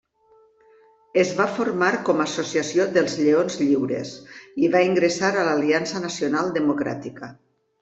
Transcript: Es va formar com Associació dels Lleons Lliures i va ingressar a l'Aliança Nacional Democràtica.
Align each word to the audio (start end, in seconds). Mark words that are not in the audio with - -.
Es 1.23 1.33
va 1.41 1.45
formar 1.57 1.89
com 2.07 2.23
Associació 2.25 2.87
dels 2.95 3.19
Lleons 3.21 3.59
Lliures 3.61 4.15
i 4.65 4.73
va 4.79 4.83
ingressar 4.89 5.33
a 5.35 5.47
l'Aliança 5.51 6.05
Nacional 6.09 6.53
Democràtica. 6.61 7.33